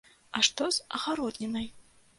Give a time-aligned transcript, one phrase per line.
[0.39, 1.73] А што з агароднінай?